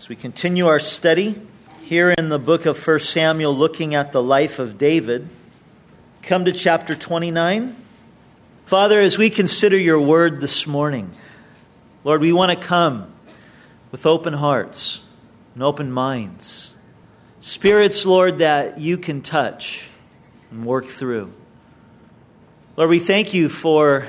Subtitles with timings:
[0.00, 1.38] As we continue our study
[1.82, 5.28] here in the book of 1 Samuel, looking at the life of David,
[6.22, 7.76] come to chapter 29.
[8.64, 11.14] Father, as we consider your word this morning,
[12.02, 13.12] Lord, we want to come
[13.92, 15.02] with open hearts
[15.52, 16.72] and open minds.
[17.40, 19.90] Spirits, Lord, that you can touch
[20.50, 21.30] and work through.
[22.74, 24.08] Lord, we thank you for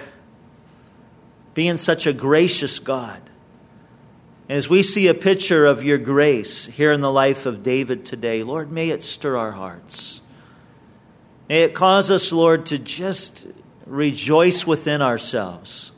[1.54, 3.22] being such a gracious God.
[4.52, 8.44] As we see a picture of your grace here in the life of David today,
[8.44, 10.20] Lord, may it stir our hearts.
[11.48, 13.48] May it cause us, Lord, to just
[13.86, 15.94] rejoice within ourselves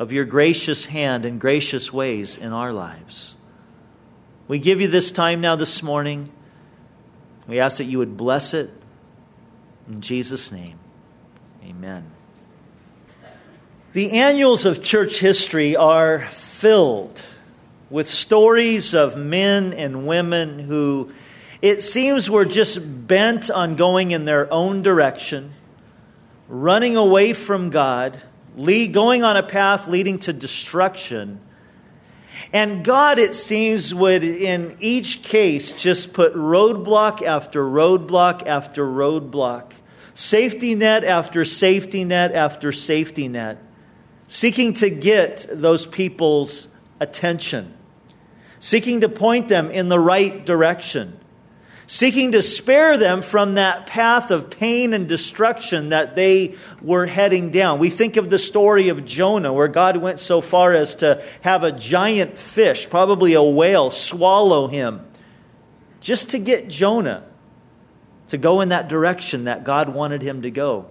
[0.00, 3.36] of your gracious hand and gracious ways in our lives.
[4.48, 6.32] We give you this time now this morning.
[7.46, 8.68] We ask that you would bless it.
[9.88, 10.80] In Jesus' name,
[11.62, 12.10] amen.
[13.92, 16.28] The annuals of church history are
[16.60, 17.24] filled
[17.88, 21.10] with stories of men and women who
[21.62, 25.54] it seems were just bent on going in their own direction,
[26.48, 28.20] running away from God,
[28.56, 31.40] going on a path leading to destruction.
[32.52, 39.72] And God, it seems, would in each case just put roadblock after roadblock after roadblock,
[40.12, 43.62] safety net after safety net after safety net
[44.30, 46.68] seeking to get those people's
[47.00, 47.74] attention,
[48.60, 51.18] seeking to point them in the right direction,
[51.88, 57.50] seeking to spare them from that path of pain and destruction that they were heading
[57.50, 57.80] down.
[57.80, 61.64] We think of the story of Jonah, where God went so far as to have
[61.64, 65.04] a giant fish, probably a whale, swallow him,
[66.00, 67.24] just to get Jonah
[68.28, 70.88] to go in that direction that God wanted him to go.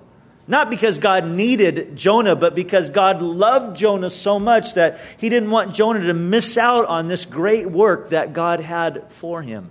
[0.50, 5.52] Not because God needed Jonah, but because God loved Jonah so much that he didn't
[5.52, 9.70] want Jonah to miss out on this great work that God had for him.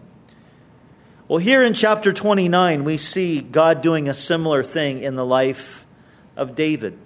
[1.26, 5.84] Well, here in chapter 29, we see God doing a similar thing in the life
[6.36, 6.96] of David.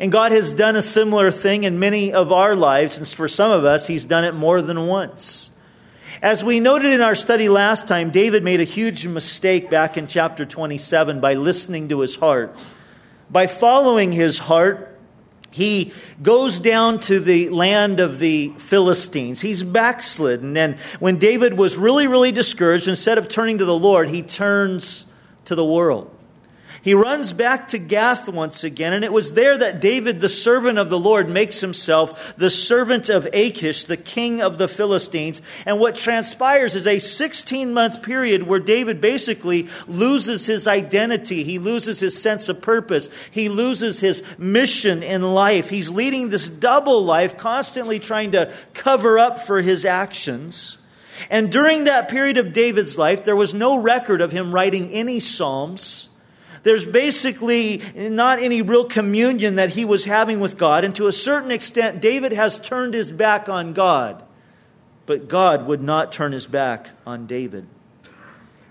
[0.00, 3.52] And God has done a similar thing in many of our lives, and for some
[3.52, 5.52] of us, He's done it more than once.
[6.20, 10.08] As we noted in our study last time, David made a huge mistake back in
[10.08, 12.56] chapter 27 by listening to his heart
[13.30, 14.98] by following his heart,
[15.50, 19.40] he goes down to the land of the Philistines.
[19.40, 20.56] He's backslidden.
[20.56, 25.06] And when David was really, really discouraged, instead of turning to the Lord, he turns
[25.46, 26.14] to the world.
[26.88, 30.78] He runs back to Gath once again, and it was there that David, the servant
[30.78, 35.42] of the Lord, makes himself the servant of Achish, the king of the Philistines.
[35.66, 41.44] And what transpires is a 16 month period where David basically loses his identity.
[41.44, 43.10] He loses his sense of purpose.
[43.30, 45.68] He loses his mission in life.
[45.68, 50.78] He's leading this double life, constantly trying to cover up for his actions.
[51.28, 55.20] And during that period of David's life, there was no record of him writing any
[55.20, 56.08] Psalms.
[56.68, 60.84] There's basically not any real communion that he was having with God.
[60.84, 64.22] And to a certain extent, David has turned his back on God.
[65.06, 67.66] But God would not turn his back on David.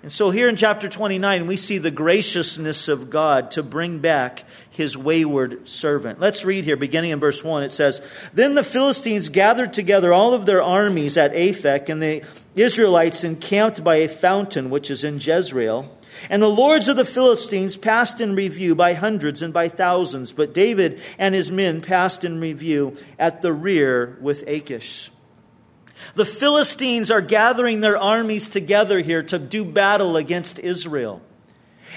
[0.03, 4.43] And so here in chapter 29, we see the graciousness of God to bring back
[4.69, 6.19] his wayward servant.
[6.19, 7.63] Let's read here, beginning in verse 1.
[7.63, 7.99] It says,
[8.31, 12.23] Then the Philistines gathered together all of their armies at Aphek, and the
[12.55, 15.96] Israelites encamped by a fountain which is in Jezreel.
[16.29, 20.53] And the lords of the Philistines passed in review by hundreds and by thousands, but
[20.53, 25.11] David and his men passed in review at the rear with Achish.
[26.15, 31.21] The Philistines are gathering their armies together here to do battle against Israel.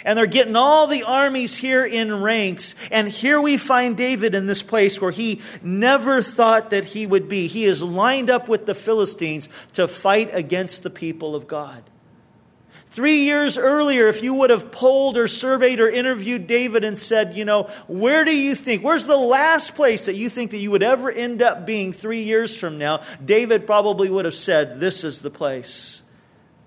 [0.05, 2.75] And they're getting all the armies here in ranks.
[2.91, 7.29] And here we find David in this place where he never thought that he would
[7.29, 7.49] be.
[7.49, 11.83] He is lined up with the Philistines to fight against the people of God.
[12.91, 17.37] Three years earlier, if you would have polled or surveyed or interviewed David and said,
[17.37, 20.73] you know, where do you think, where's the last place that you think that you
[20.73, 23.03] would ever end up being three years from now?
[23.25, 26.03] David probably would have said, this is the place.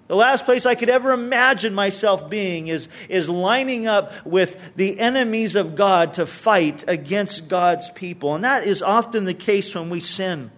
[0.07, 4.99] The last place I could ever imagine myself being is, is lining up with the
[5.01, 8.33] enemies of God to fight against God's people.
[8.33, 10.51] And that is often the case when we sin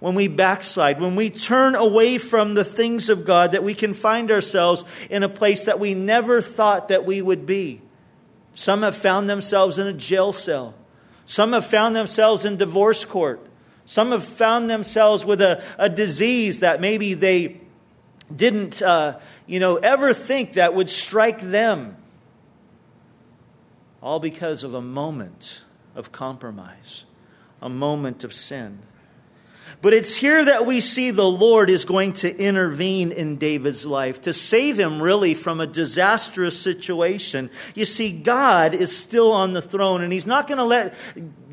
[0.00, 3.94] when we backslide, when we turn away from the things of God, that we can
[3.94, 7.82] find ourselves in a place that we never thought that we would be.
[8.54, 10.74] Some have found themselves in a jail cell.
[11.26, 13.46] Some have found themselves in divorce court.
[13.84, 17.60] Some have found themselves with a, a disease that maybe they
[18.34, 21.96] didn't, uh, you know, ever think that would strike them.
[24.02, 25.62] All because of a moment
[25.94, 27.04] of compromise,
[27.60, 28.80] a moment of sin.
[29.82, 34.20] But it's here that we see the Lord is going to intervene in David's life
[34.22, 37.50] to save him really from a disastrous situation.
[37.74, 40.94] You see, God is still on the throne and he's not going to let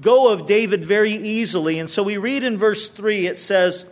[0.02, 1.80] go of David very easily.
[1.80, 3.86] And so we read in verse 3, it says,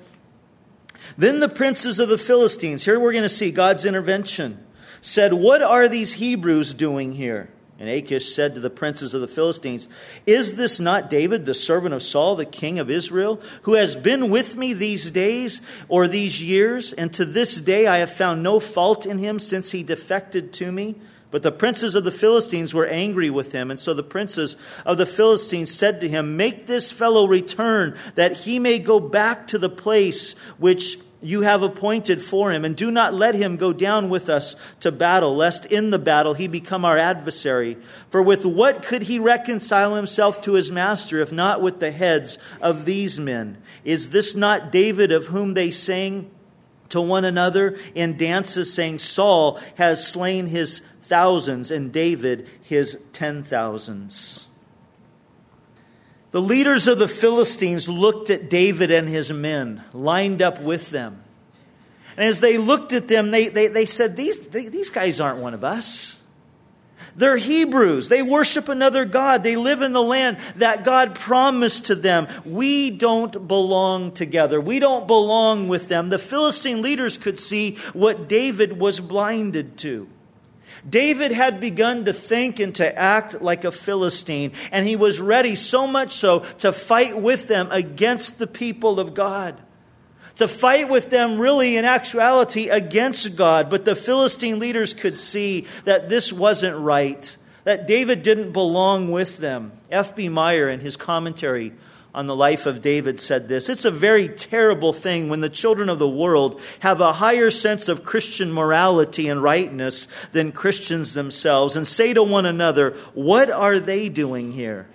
[1.18, 4.66] Then the princes of the Philistines, here we're going to see God's intervention,
[5.02, 7.50] said, What are these Hebrews doing here?
[7.78, 9.90] And Achish said to the princes of the Philistines,
[10.26, 14.30] Is this not David, the servant of Saul, the king of Israel, who has been
[14.30, 16.94] with me these days or these years?
[16.94, 20.72] And to this day I have found no fault in him since he defected to
[20.72, 20.96] me.
[21.32, 23.70] But the princes of the Philistines were angry with him.
[23.70, 24.56] And so the princes
[24.86, 29.48] of the Philistines said to him, Make this fellow return, that he may go back
[29.48, 33.74] to the place which you have appointed for him, and do not let him go
[33.74, 37.78] down with us to battle, lest in the battle he become our adversary.
[38.10, 42.38] For with what could he reconcile himself to his master, if not with the heads
[42.62, 43.58] of these men?
[43.84, 46.30] Is this not David of whom they sang
[46.90, 53.42] to one another in dances, saying, Saul has slain his thousands, and David his ten
[53.42, 54.45] thousands?
[56.36, 61.24] The leaders of the Philistines looked at David and his men, lined up with them.
[62.18, 65.40] And as they looked at them, they, they, they said, these, they, these guys aren't
[65.40, 66.20] one of us.
[67.16, 68.10] They're Hebrews.
[68.10, 69.44] They worship another God.
[69.44, 72.28] They live in the land that God promised to them.
[72.44, 74.60] We don't belong together.
[74.60, 76.10] We don't belong with them.
[76.10, 80.10] The Philistine leaders could see what David was blinded to.
[80.88, 85.56] David had begun to think and to act like a Philistine, and he was ready
[85.56, 89.60] so much so to fight with them against the people of God.
[90.38, 93.70] To fight with them, really, in actuality, against God.
[93.70, 99.38] But the Philistine leaders could see that this wasn't right, that David didn't belong with
[99.38, 99.72] them.
[99.90, 100.28] F.B.
[100.28, 101.74] Meyer, in his commentary
[102.16, 105.90] on the life of David said this It's a very terrible thing when the children
[105.90, 111.76] of the world have a higher sense of Christian morality and rightness than Christians themselves
[111.76, 114.88] and say to one another, What are they doing here?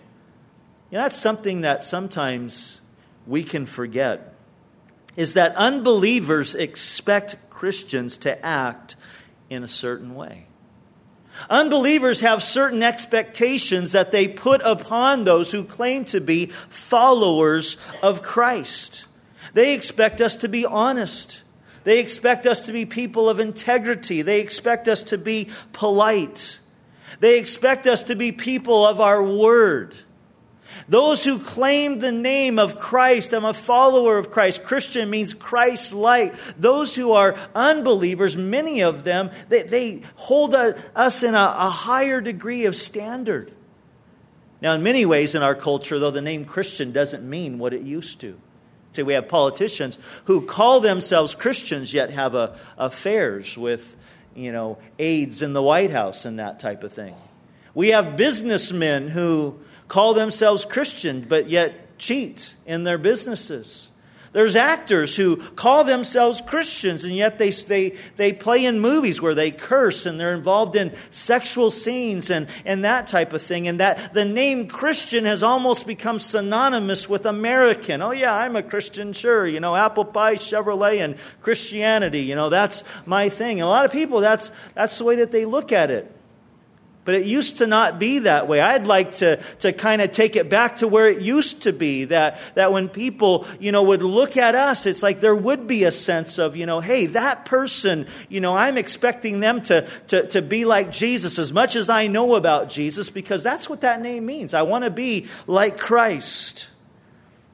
[0.91, 2.81] You know, that's something that sometimes
[3.27, 4.35] we can forget
[5.15, 8.97] is that unbelievers expect Christians to act
[9.51, 10.47] in a certain way.
[11.49, 18.23] Unbelievers have certain expectations that they put upon those who claim to be followers of
[18.23, 19.07] Christ.
[19.55, 21.43] They expect us to be honest.
[21.85, 24.23] They expect us to be people of integrity.
[24.23, 26.59] They expect us to be polite.
[27.21, 29.95] They expect us to be people of our word.
[30.89, 34.65] Those who claim the name of Christ, I'm a follower of Christ.
[34.65, 36.35] Christian means Christ like.
[36.57, 41.71] Those who are unbelievers, many of them, they, they hold a, us in a, a
[41.71, 43.53] higher degree of standard.
[44.61, 47.83] Now, in many ways in our culture, though, the name Christian doesn't mean what it
[47.83, 48.39] used to.
[48.93, 53.97] See, we have politicians who call themselves Christians yet have a, affairs with,
[54.35, 57.15] you know, aides in the White House and that type of thing.
[57.73, 59.61] We have businessmen who
[59.91, 63.89] call themselves Christian, but yet cheat in their businesses.
[64.33, 69.35] There's actors who call themselves Christians, and yet they, they, they play in movies where
[69.35, 73.67] they curse and they're involved in sexual scenes and, and that type of thing.
[73.67, 78.01] And that the name Christian has almost become synonymous with American.
[78.01, 79.45] Oh, yeah, I'm a Christian, sure.
[79.45, 82.21] You know, apple pie, Chevrolet, and Christianity.
[82.21, 83.59] You know, that's my thing.
[83.59, 86.15] And a lot of people, that's, that's the way that they look at it.
[87.05, 88.61] But it used to not be that way.
[88.61, 92.05] I'd like to, to kind of take it back to where it used to be.
[92.05, 95.85] That, that when people, you know, would look at us, it's like there would be
[95.85, 100.27] a sense of, you know, hey, that person, you know, I'm expecting them to, to,
[100.29, 104.03] to be like Jesus as much as I know about Jesus because that's what that
[104.03, 104.53] name means.
[104.53, 106.69] I want to be like Christ.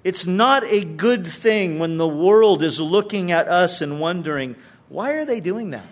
[0.03, 4.57] It's not a good thing when the world is looking at us and wondering,
[4.88, 5.87] why are they doing that?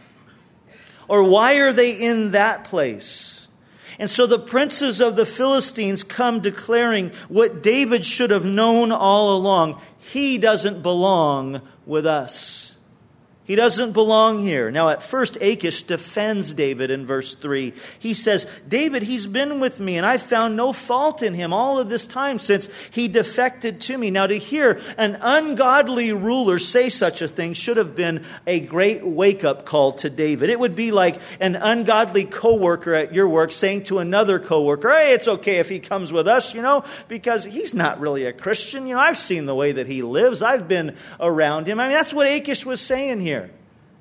[1.09, 3.44] Or why are they in that place?
[3.99, 9.37] And so the princes of the Philistines come declaring what David should have known all
[9.37, 9.81] along.
[9.99, 12.64] He doesn't belong with us.
[13.47, 14.71] He doesn't belong here.
[14.71, 17.75] Now, at first, Achish defends David in verse 3.
[17.99, 21.79] He says, David, he's been with me, and I've found no fault in him all
[21.79, 24.11] of this time since he defected to me.
[24.11, 29.05] Now, to hear an ungodly ruler say such a thing should have been a great
[29.05, 30.49] wake up call to David.
[30.49, 35.13] It would be like an ungodly coworker at your work saying to another coworker, Hey,
[35.13, 38.87] it's okay if he comes with us, you know, because he's not really a Christian.
[38.87, 41.79] You know, I've seen the way that he lives, I've been around him.
[41.79, 43.34] I mean, that's what Achish was saying here.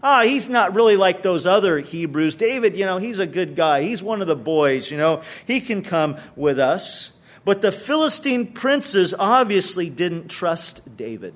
[0.05, 2.35] Ah, oh, he's not really like those other Hebrews.
[2.35, 3.83] David, you know, he's a good guy.
[3.83, 5.21] He's one of the boys, you know.
[5.47, 7.13] He can come with us.
[7.45, 11.33] But the Philistine princes obviously didn't trust David.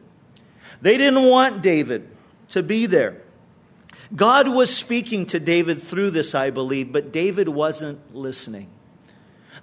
[0.82, 2.10] They didn't want David
[2.50, 3.22] to be there.
[4.14, 8.70] God was speaking to David through this, I believe, but David wasn't listening.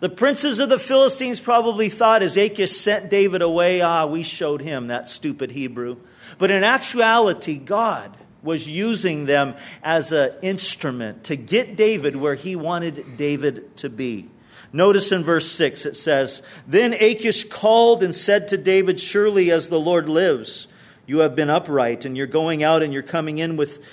[0.01, 4.63] The princes of the Philistines probably thought as Achish sent David away, ah, we showed
[4.63, 5.99] him that stupid Hebrew.
[6.39, 12.55] But in actuality, God was using them as an instrument to get David where he
[12.55, 14.29] wanted David to be.
[14.73, 19.69] Notice in verse 6 it says, Then Achish called and said to David, Surely as
[19.69, 20.67] the Lord lives,
[21.07, 23.85] you have been upright, and you're going out and you're coming in with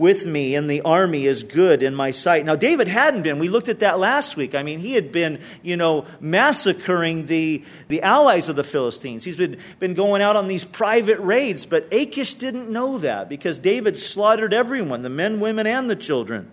[0.00, 2.44] with me in the army is good in my sight.
[2.44, 3.38] Now, David hadn't been.
[3.38, 4.54] We looked at that last week.
[4.54, 9.22] I mean, he had been, you know, massacring the, the allies of the Philistines.
[9.22, 13.58] He's been, been going out on these private raids, but Achish didn't know that because
[13.58, 16.50] David slaughtered everyone the men, women, and the children.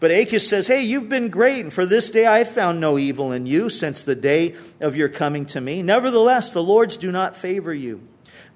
[0.00, 2.98] But Achish says, Hey, you've been great, and for this day I have found no
[2.98, 5.82] evil in you since the day of your coming to me.
[5.82, 8.02] Nevertheless, the Lords do not favor you.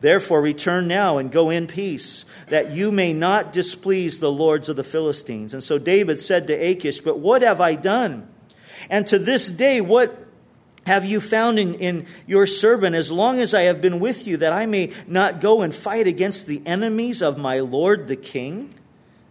[0.02, 4.74] Therefore, return now and go in peace, that you may not displease the lords of
[4.74, 5.54] the Philistines.
[5.54, 8.28] And so David said to Achish, But what have I done?
[8.90, 10.26] And to this day, what
[10.86, 14.36] have you found in, in your servant as long as I have been with you,
[14.38, 18.74] that I may not go and fight against the enemies of my lord the king?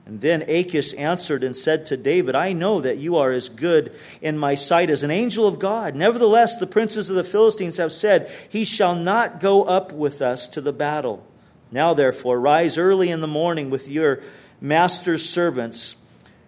[0.05, 3.93] And then Achish answered and said to David, I know that you are as good
[4.21, 5.95] in my sight as an angel of God.
[5.95, 10.47] Nevertheless, the princes of the Philistines have said, He shall not go up with us
[10.49, 11.25] to the battle.
[11.71, 14.21] Now, therefore, rise early in the morning with your
[14.59, 15.95] master's servants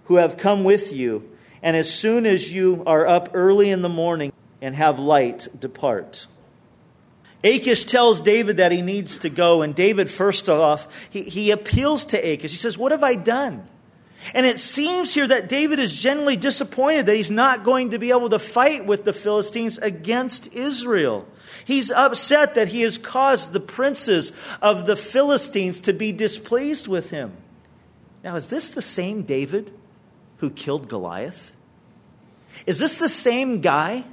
[0.05, 1.29] who have come with you,
[1.61, 6.27] and as soon as you are up early in the morning and have light, depart.
[7.43, 12.05] Achish tells David that he needs to go, and David, first off, he, he appeals
[12.07, 12.51] to Achish.
[12.51, 13.67] He says, What have I done?
[14.33, 18.11] And it seems here that David is genuinely disappointed that he's not going to be
[18.11, 21.27] able to fight with the Philistines against Israel.
[21.65, 24.31] He's upset that he has caused the princes
[24.61, 27.33] of the Philistines to be displeased with him.
[28.23, 29.73] Now, is this the same David
[30.37, 31.53] who killed Goliath?
[32.65, 34.05] Is this the same guy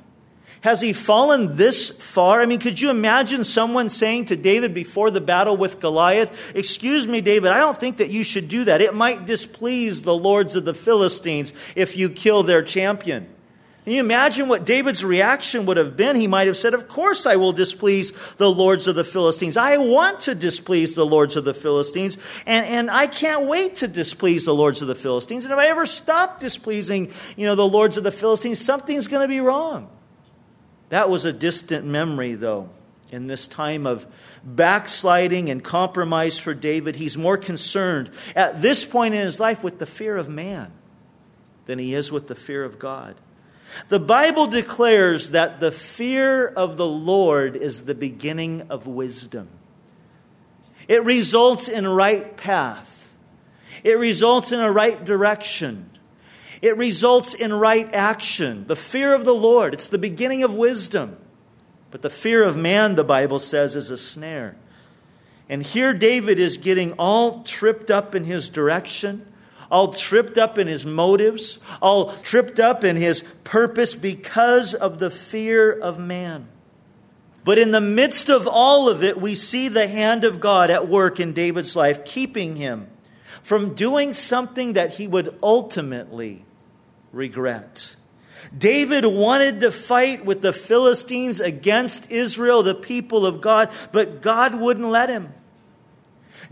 [0.62, 2.43] has he fallen this far?
[2.43, 7.09] I mean, could you imagine someone saying to David before the battle with Goliath, Excuse
[7.09, 8.83] me, David, I don't think that you should do that.
[8.83, 13.26] It might displease the lords of the Philistines if you kill their champion.
[13.85, 16.14] Can you imagine what David's reaction would have been?
[16.14, 19.57] He might have said, Of course I will displease the lords of the Philistines.
[19.57, 23.88] I want to displease the lords of the Philistines, and, and I can't wait to
[23.88, 25.47] displease the lords of the Philistines.
[25.47, 29.23] And if I ever stop displeasing, you know, the lords of the Philistines, something's going
[29.23, 29.88] to be wrong.
[30.90, 32.68] That was a distant memory, though.
[33.11, 34.06] In this time of
[34.44, 39.78] backsliding and compromise for David, he's more concerned at this point in his life with
[39.78, 40.70] the fear of man
[41.66, 43.16] than he is with the fear of God.
[43.88, 49.49] The Bible declares that the fear of the Lord is the beginning of wisdom.
[50.88, 53.09] It results in right path.
[53.82, 55.89] It results in a right direction.
[56.62, 58.67] It results in right action.
[58.67, 61.17] The fear of the Lord, it's the beginning of wisdom.
[61.90, 64.57] But the fear of man, the Bible says, is a snare.
[65.49, 69.26] And here David is getting all tripped up in his direction,
[69.71, 75.11] all tripped up in his motives, all tripped up in his purpose because of the
[75.11, 76.47] fear of man.
[77.43, 80.88] But in the midst of all of it, we see the hand of God at
[80.88, 82.88] work in David's life, keeping him
[83.43, 86.45] from doing something that he would ultimately
[87.12, 87.97] regret.
[88.57, 94.55] David wanted to fight with the Philistines against Israel, the people of God, but God
[94.55, 95.35] wouldn't let him.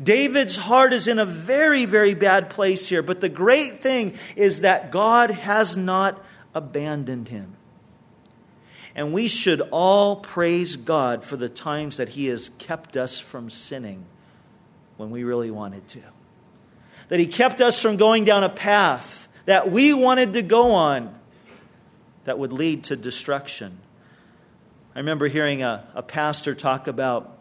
[0.00, 4.61] David's heart is in a very, very bad place here, but the great thing is
[4.61, 6.23] that God has not
[6.55, 7.57] abandoned him.
[8.99, 13.49] And we should all praise God for the times that He has kept us from
[13.49, 14.05] sinning
[14.97, 16.00] when we really wanted to.
[17.07, 21.19] That He kept us from going down a path that we wanted to go on
[22.25, 23.78] that would lead to destruction.
[24.95, 27.38] I remember hearing a, a pastor talk about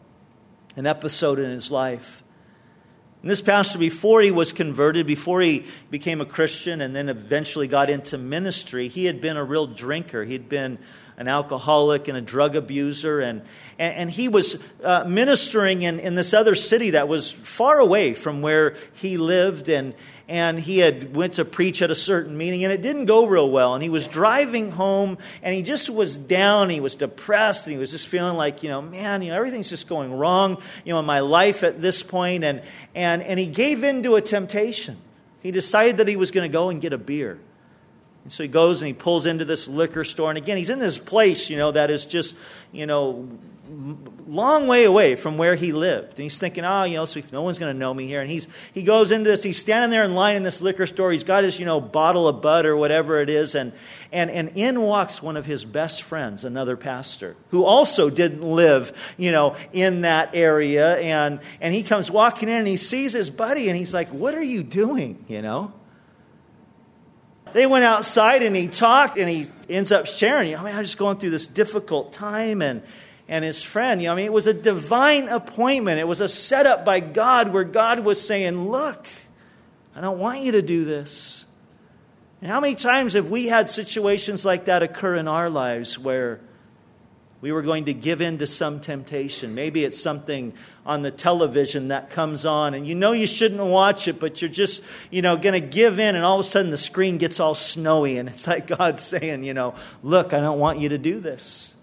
[0.78, 2.24] an episode in his life.
[3.22, 7.68] And this pastor, before he was converted, before he became a Christian and then eventually
[7.68, 10.24] got into ministry, he had been a real drinker.
[10.24, 10.80] He'd been
[11.18, 13.20] an alcoholic and a drug abuser.
[13.20, 13.42] And,
[13.78, 18.14] and, and he was uh, ministering in, in this other city that was far away
[18.14, 19.68] from where he lived.
[19.68, 19.94] And,
[20.30, 23.50] and he had went to preach at a certain meeting and it didn't go real
[23.50, 23.74] well.
[23.74, 26.70] And he was driving home and he just was down.
[26.70, 29.70] He was depressed and he was just feeling like you know man you know everything's
[29.70, 32.44] just going wrong you know in my life at this point.
[32.44, 32.62] And
[32.94, 34.98] and and he gave in to a temptation.
[35.42, 37.40] He decided that he was going to go and get a beer.
[38.24, 40.30] And so he goes and he pulls into this liquor store.
[40.30, 42.36] And again, he's in this place, you know, that is just,
[42.74, 43.30] you know,
[44.28, 46.12] long way away from where he lived.
[46.12, 48.22] And he's thinking, oh, you know, no one's going to know me here.
[48.22, 51.12] And he's, he goes into this, he's standing there in line in this liquor store.
[51.12, 53.56] He's got his, you know, bottle of bud or whatever it is.
[53.56, 53.74] And,
[54.12, 59.16] and, and in walks one of his best friends, another pastor, who also didn't live,
[59.18, 60.98] you know, in that area.
[60.98, 64.36] And, and he comes walking in and he sees his buddy and he's like, what
[64.36, 65.74] are you doing, you know?
[67.54, 70.76] They went outside and he talked and he ends up sharing, oh, know, I mean,
[70.76, 72.84] I'm just going through this difficult time and
[73.28, 76.00] and his friend, you know, I mean, it was a divine appointment.
[76.00, 79.08] It was a setup by God where God was saying, Look,
[79.96, 81.46] I don't want you to do this.
[82.42, 86.40] And how many times have we had situations like that occur in our lives where
[87.40, 89.54] we were going to give in to some temptation.
[89.54, 90.54] Maybe it's something
[90.86, 94.50] on the television that comes on and you know you shouldn't watch it, but you're
[94.50, 94.82] just,
[95.12, 97.54] you know, going to give in and all of a sudden the screen gets all
[97.54, 101.20] snowy and it's like God saying, you know, look, I don't want you to do
[101.20, 101.74] this.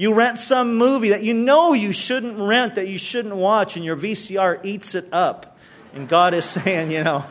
[0.00, 3.84] You rent some movie that you know you shouldn't rent, that you shouldn't watch, and
[3.84, 5.58] your VCR eats it up.
[5.92, 7.22] And God is saying, you know,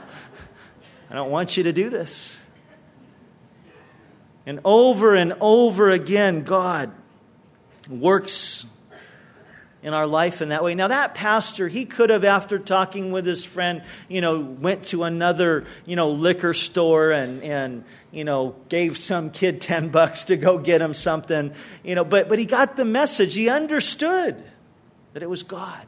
[1.09, 2.37] I don't want you to do this.
[4.45, 6.91] And over and over again, God
[7.89, 8.67] works
[9.81, 10.75] in our life in that way.
[10.75, 15.03] Now, that pastor, he could have, after talking with his friend, you know, went to
[15.03, 20.37] another, you know, liquor store and, and you know, gave some kid 10 bucks to
[20.37, 23.33] go get him something, you know, but, but he got the message.
[23.33, 24.43] He understood
[25.13, 25.85] that it was God.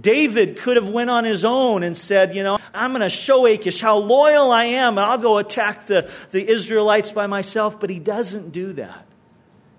[0.00, 3.44] David could have went on his own and said, you know, I'm going to show
[3.44, 7.90] Achish how loyal I am and I'll go attack the, the Israelites by myself, but
[7.90, 9.04] he doesn't do that.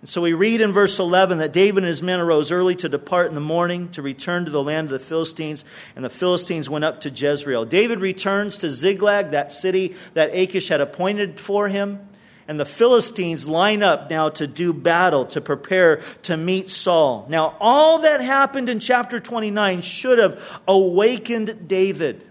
[0.01, 2.89] And so we read in verse 11 that David and his men arose early to
[2.89, 5.63] depart in the morning to return to the land of the Philistines,
[5.95, 7.65] and the Philistines went up to Jezreel.
[7.65, 11.99] David returns to Ziklag, that city that Achish had appointed for him,
[12.47, 17.27] and the Philistines line up now to do battle, to prepare to meet Saul.
[17.29, 22.25] Now, all that happened in chapter 29 should have awakened David.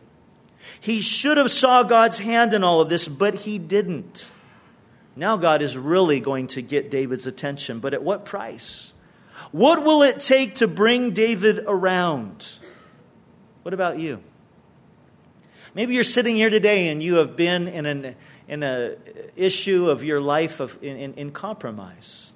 [0.81, 4.33] He should have saw God's hand in all of this, but he didn't.
[5.21, 8.95] Now God is really going to get David's attention, but at what price?
[9.52, 12.54] What will it take to bring David around?
[13.61, 14.23] What about you?
[15.75, 18.17] Maybe you're sitting here today and you have been in an
[18.49, 18.97] in a
[19.37, 22.29] issue of your life of in, in, in compromise.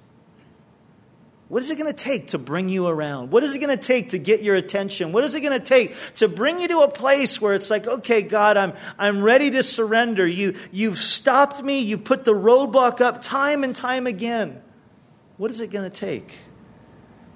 [1.47, 3.29] What is it going to take to bring you around?
[3.29, 5.11] What is it going to take to get your attention?
[5.11, 7.85] What is it going to take to bring you to a place where it's like,
[7.85, 10.25] okay, God, I'm, I'm ready to surrender.
[10.25, 11.81] You, you've stopped me.
[11.81, 14.61] You put the roadblock up time and time again.
[15.37, 16.35] What is it going to take?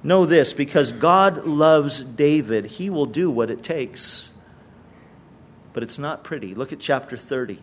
[0.01, 4.31] Know this because God loves David, he will do what it takes.
[5.73, 6.55] But it's not pretty.
[6.55, 7.59] Look at chapter 30.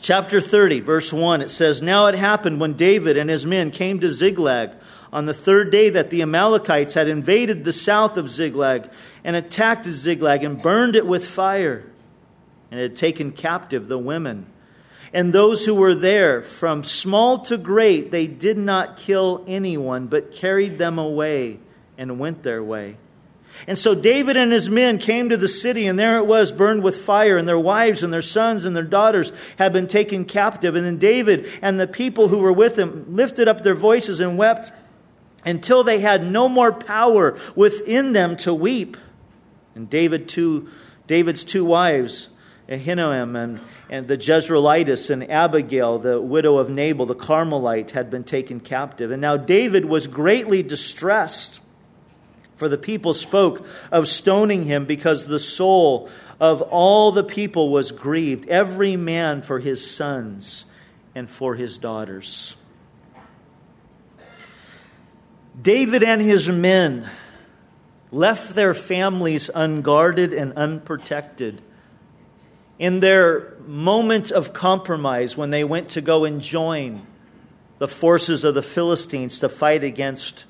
[0.00, 4.00] Chapter 30, verse 1, it says, Now it happened when David and his men came
[4.00, 4.70] to Ziklag
[5.12, 8.90] on the third day that the Amalekites had invaded the south of Ziklag
[9.24, 11.84] and attacked Ziklag and burned it with fire
[12.70, 14.46] and had taken captive the women.
[15.12, 20.32] And those who were there, from small to great, they did not kill anyone, but
[20.32, 21.58] carried them away
[21.98, 22.96] and went their way.
[23.66, 26.84] And so David and his men came to the city, and there it was, burned
[26.84, 30.76] with fire, and their wives and their sons and their daughters had been taken captive.
[30.76, 34.38] And then David and the people who were with him lifted up their voices and
[34.38, 34.72] wept
[35.44, 38.96] until they had no more power within them to weep.
[39.74, 40.68] And David two,
[41.06, 42.28] David's two wives,
[42.68, 48.24] Ahinoam and, and the Jezreelitess and Abigail, the widow of Nabal, the Carmelite, had been
[48.24, 49.10] taken captive.
[49.10, 51.60] And now David was greatly distressed,
[52.54, 57.90] for the people spoke of stoning him because the soul of all the people was
[57.90, 60.64] grieved, every man for his sons
[61.14, 62.56] and for his daughters.
[65.60, 67.10] David and his men
[68.12, 71.62] left their families unguarded and unprotected.
[72.78, 77.06] In their moment of compromise, when they went to go and join
[77.78, 80.44] the forces of the Philistines to fight against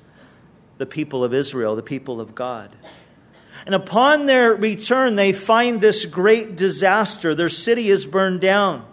[0.77, 2.75] the people of Israel, the people of God.
[3.65, 7.35] And upon their return, they find this great disaster.
[7.35, 8.85] Their city is burned down.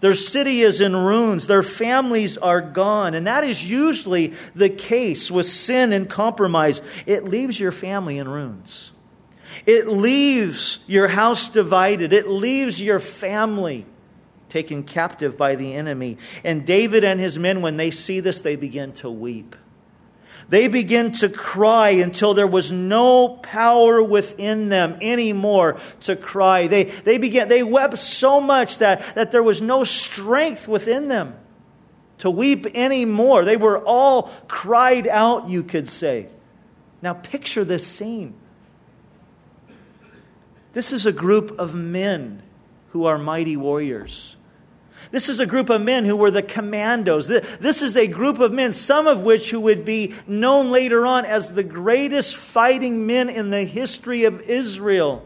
[0.00, 1.46] Their city is in ruins.
[1.46, 3.14] Their families are gone.
[3.14, 6.82] And that is usually the case with sin and compromise.
[7.06, 8.92] It leaves your family in ruins.
[9.64, 12.12] It leaves your house divided.
[12.12, 13.86] It leaves your family
[14.48, 16.18] taken captive by the enemy.
[16.44, 19.56] And David and his men, when they see this, they begin to weep.
[20.48, 26.68] They begin to cry until there was no power within them anymore to cry.
[26.68, 31.34] They, they began, they wept so much that, that there was no strength within them
[32.18, 33.44] to weep anymore.
[33.44, 36.28] They were all cried out, you could say.
[37.02, 38.34] Now picture this scene.
[40.72, 42.42] This is a group of men
[42.90, 44.36] who are mighty warriors.
[45.10, 47.28] This is a group of men who were the commandos.
[47.28, 51.24] This is a group of men, some of which who would be known later on
[51.24, 55.22] as the greatest fighting men in the history of Israel.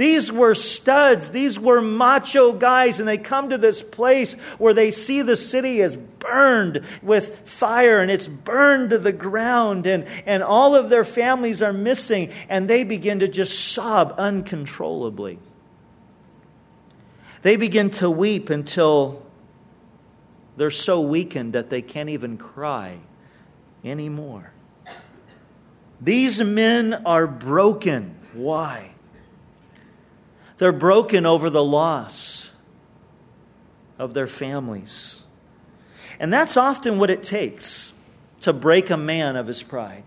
[0.00, 1.28] These were studs.
[1.28, 3.00] These were macho guys.
[3.00, 8.00] And they come to this place where they see the city is burned with fire
[8.00, 9.86] and it's burned to the ground.
[9.86, 12.32] And, and all of their families are missing.
[12.48, 15.38] And they begin to just sob uncontrollably.
[17.42, 19.22] They begin to weep until
[20.56, 22.98] they're so weakened that they can't even cry
[23.84, 24.52] anymore.
[26.00, 28.16] These men are broken.
[28.32, 28.92] Why?
[30.58, 32.50] They're broken over the loss
[33.98, 35.22] of their families.
[36.18, 37.94] And that's often what it takes
[38.40, 40.04] to break a man of his pride.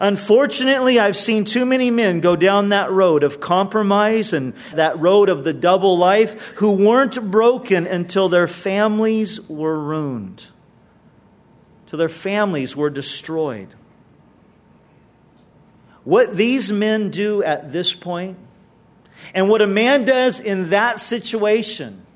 [0.00, 5.28] Unfortunately, I've seen too many men go down that road of compromise and that road
[5.28, 10.46] of the double life who weren't broken until their families were ruined,
[11.86, 13.68] till their families were destroyed.
[16.04, 18.38] What these men do at this point
[19.34, 22.06] and what a man does in that situation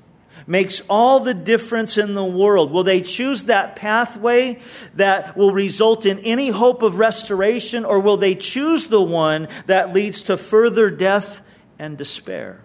[0.47, 2.71] makes all the difference in the world.
[2.71, 4.59] Will they choose that pathway
[4.95, 9.93] that will result in any hope of restoration, or will they choose the one that
[9.93, 11.41] leads to further death
[11.79, 12.61] and despair?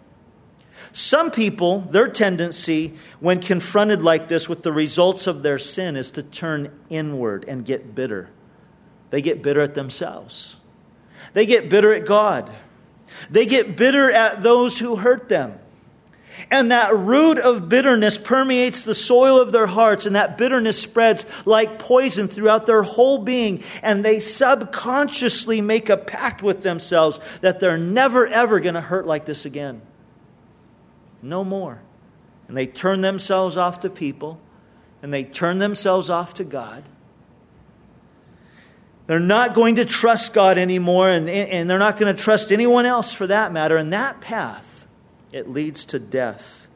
[0.93, 6.11] Some people, their tendency when confronted like this with the results of their sin is
[6.13, 8.29] to turn inward and get bitter.
[9.11, 10.57] They get bitter at themselves,
[11.33, 12.51] they get bitter at God.
[13.29, 15.59] They get bitter at those who hurt them.
[16.49, 21.27] And that root of bitterness permeates the soil of their hearts, and that bitterness spreads
[21.45, 23.65] like poison throughout their whole being.
[23.83, 29.07] And they subconsciously make a pact with themselves that they're never, ever going to hurt
[29.07, 29.83] like this again.
[31.23, 31.83] No more.
[32.49, 34.41] And they turn themselves off to people,
[35.03, 36.85] and they turn themselves off to God.
[39.07, 42.87] They're not going to trust God anymore, and, and they're not going to trust anyone
[42.87, 43.77] else for that matter.
[43.77, 44.70] And that path,
[45.33, 46.69] it leads to death.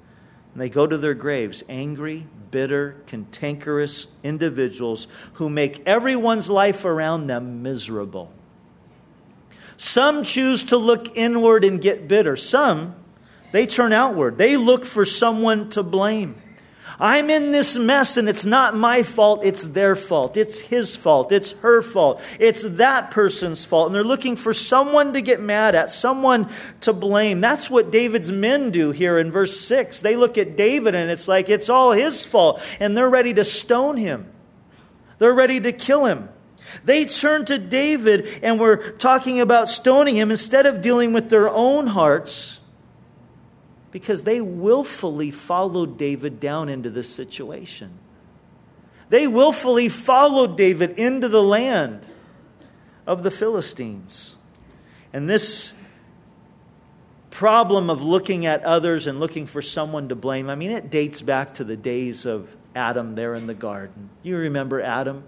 [0.52, 7.26] And they go to their graves angry, bitter, cantankerous individuals who make everyone's life around
[7.26, 8.32] them miserable.
[9.76, 12.36] Some choose to look inward and get bitter.
[12.36, 12.94] Some,
[13.50, 14.38] they turn outward.
[14.38, 16.40] They look for someone to blame.
[16.98, 20.37] I'm in this mess and it's not my fault, it's their fault.
[20.37, 23.87] It's his fault, it's her fault, it's that person's fault.
[23.87, 26.50] And they're looking for someone to get mad at, someone
[26.83, 27.40] to blame.
[27.40, 30.00] That's what David's men do here in verse 6.
[30.00, 33.44] They look at David and it's like it's all his fault, and they're ready to
[33.44, 34.30] stone him,
[35.18, 36.28] they're ready to kill him.
[36.83, 41.48] They turn to David and we're talking about stoning him instead of dealing with their
[41.48, 42.61] own hearts
[43.94, 47.92] because they willfully followed David down into this situation.
[49.09, 52.04] They willfully followed David into the land
[53.07, 54.35] of the Philistines.
[55.12, 55.72] And this
[57.30, 61.22] problem of looking at others and looking for someone to blame, I mean, it dates
[61.22, 64.11] back to the days of Adam there in the garden.
[64.24, 65.22] You remember Adam?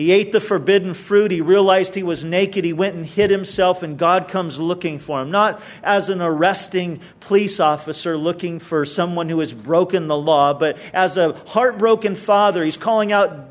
[0.00, 1.30] He ate the forbidden fruit.
[1.30, 2.64] He realized he was naked.
[2.64, 5.30] He went and hid himself, and God comes looking for him.
[5.30, 10.78] Not as an arresting police officer looking for someone who has broken the law, but
[10.94, 12.64] as a heartbroken father.
[12.64, 13.50] He's calling out,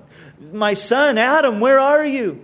[0.51, 2.43] My son, Adam, where are you?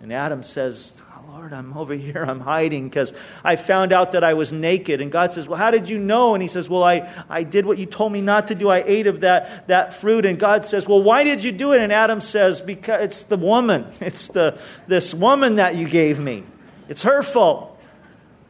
[0.00, 0.94] And Adam says,
[1.44, 3.12] Lord, I'm over here, I'm hiding because
[3.44, 5.02] I found out that I was naked.
[5.02, 6.32] And God says, Well, how did you know?
[6.32, 8.70] And he says, Well, I, I did what you told me not to do.
[8.70, 10.24] I ate of that, that fruit.
[10.24, 11.82] And God says, Well, why did you do it?
[11.82, 13.84] And Adam says, Because it's the woman.
[14.00, 16.44] It's the, this woman that you gave me.
[16.88, 17.78] It's her fault.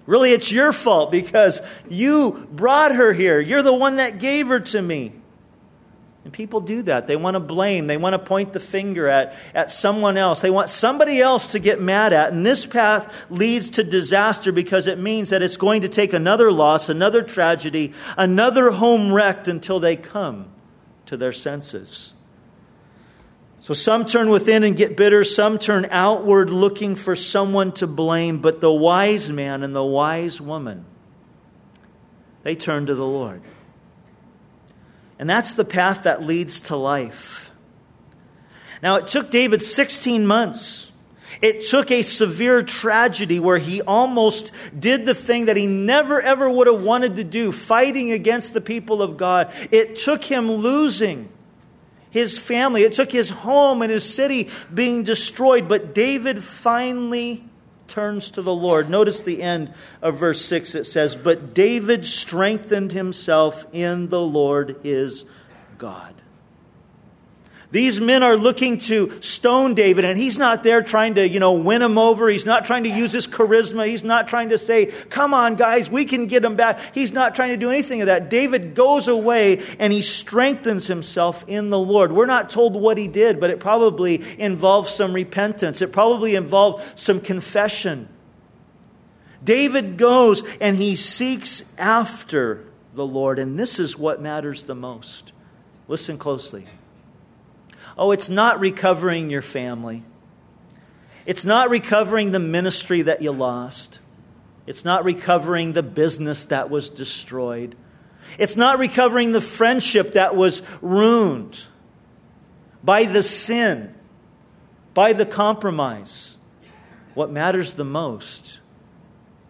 [0.06, 3.40] Really, it's your fault because you brought her here.
[3.40, 5.14] You're the one that gave her to me.
[6.24, 7.06] And people do that.
[7.06, 7.86] They want to blame.
[7.86, 10.40] They want to point the finger at, at someone else.
[10.40, 12.32] They want somebody else to get mad at.
[12.32, 16.50] And this path leads to disaster because it means that it's going to take another
[16.50, 20.46] loss, another tragedy, another home wrecked until they come
[21.04, 22.14] to their senses.
[23.60, 28.40] So some turn within and get bitter, some turn outward looking for someone to blame.
[28.40, 30.86] But the wise man and the wise woman,
[32.42, 33.42] they turn to the Lord.
[35.18, 37.50] And that's the path that leads to life.
[38.82, 40.90] Now, it took David 16 months.
[41.40, 46.48] It took a severe tragedy where he almost did the thing that he never ever
[46.50, 49.52] would have wanted to do, fighting against the people of God.
[49.70, 51.28] It took him losing
[52.10, 55.68] his family, it took his home and his city being destroyed.
[55.68, 57.44] But David finally
[57.88, 58.88] turns to the Lord.
[58.88, 60.74] Notice the end of verse 6.
[60.74, 65.24] It says, But David strengthened himself in the Lord his
[65.78, 66.13] God.
[67.74, 71.54] These men are looking to stone David, and he's not there trying to, you know,
[71.54, 72.28] win him over.
[72.28, 73.88] He's not trying to use his charisma.
[73.88, 76.78] He's not trying to say, come on, guys, we can get him back.
[76.94, 78.30] He's not trying to do anything of that.
[78.30, 82.12] David goes away and he strengthens himself in the Lord.
[82.12, 85.82] We're not told what he did, but it probably involved some repentance.
[85.82, 88.08] It probably involved some confession.
[89.42, 95.32] David goes and he seeks after the Lord, and this is what matters the most.
[95.88, 96.66] Listen closely.
[97.96, 100.04] Oh, it's not recovering your family.
[101.26, 103.98] It's not recovering the ministry that you lost.
[104.66, 107.76] It's not recovering the business that was destroyed.
[108.38, 111.66] It's not recovering the friendship that was ruined
[112.82, 113.94] by the sin,
[114.92, 116.36] by the compromise.
[117.14, 118.60] What matters the most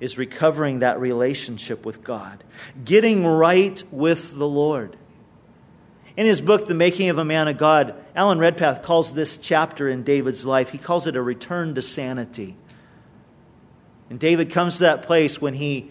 [0.01, 2.45] is recovering that relationship with God,
[2.85, 4.97] getting right with the Lord.
[6.17, 9.89] In his book, The Making of a Man of God, Alan Redpath calls this chapter
[9.89, 12.57] in David's life, he calls it a return to sanity.
[14.11, 15.91] And David comes to that place when he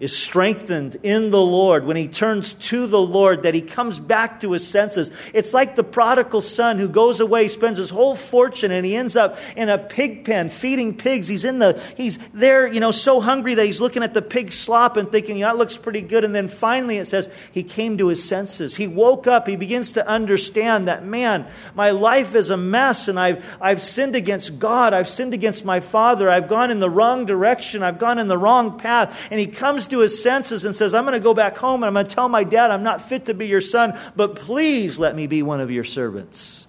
[0.00, 4.40] is strengthened in the Lord, when he turns to the Lord, that he comes back
[4.40, 5.10] to his senses.
[5.34, 9.14] It's like the prodigal son who goes away, spends his whole fortune, and he ends
[9.14, 11.28] up in a pig pen feeding pigs.
[11.28, 14.52] He's in the, he's there, you know, so hungry that he's looking at the pig
[14.52, 16.24] slop and thinking, that looks pretty good.
[16.24, 18.76] And then finally it says he came to his senses.
[18.76, 19.46] He woke up.
[19.46, 24.16] He begins to understand that, man, my life is a mess and I've, I've sinned
[24.16, 24.94] against God.
[24.94, 26.30] I've sinned against my father.
[26.30, 27.82] I've gone in the wrong direction.
[27.82, 29.28] I've gone in the wrong path.
[29.30, 31.88] And he comes to his senses and says, I'm going to go back home and
[31.88, 34.98] I'm going to tell my dad I'm not fit to be your son, but please
[34.98, 36.66] let me be one of your servants.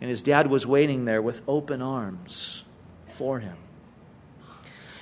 [0.00, 2.64] And his dad was waiting there with open arms
[3.12, 3.56] for him.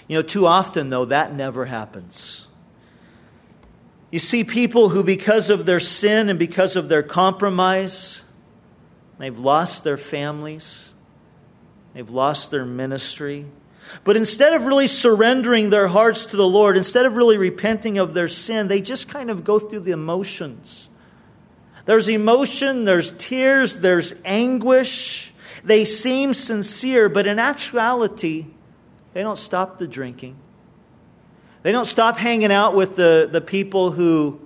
[0.09, 2.47] You know, too often, though, that never happens.
[4.11, 8.23] You see people who, because of their sin and because of their compromise,
[9.19, 10.95] they've lost their families,
[11.93, 13.45] they've lost their ministry,
[14.05, 18.15] but instead of really surrendering their hearts to the Lord, instead of really repenting of
[18.15, 20.89] their sin, they just kind of go through the emotions.
[21.85, 25.33] There's emotion, there's tears, there's anguish.
[25.65, 28.47] They seem sincere, but in actuality,
[29.15, 30.37] they don't stop the drinking.
[31.63, 34.41] They don't stop hanging out with the, the people who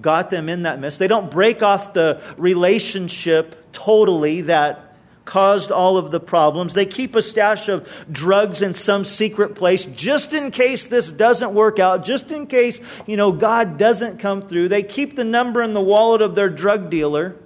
[0.00, 0.98] got them in that mess.
[0.98, 4.83] They don't break off the relationship totally that
[5.24, 6.74] caused all of the problems.
[6.74, 11.54] They keep a stash of drugs in some secret place just in case this doesn't
[11.54, 14.68] work out, just in case, you know, God doesn't come through.
[14.68, 17.36] They keep the number in the wallet of their drug dealer.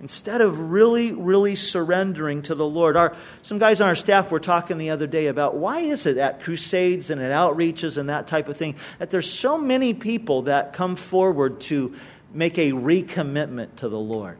[0.00, 2.96] Instead of really, really surrendering to the Lord.
[2.96, 6.16] Our, some guys on our staff were talking the other day about why is it
[6.16, 10.42] at crusades and at outreaches and that type of thing that there's so many people
[10.42, 11.94] that come forward to
[12.32, 14.38] make a recommitment to the Lord.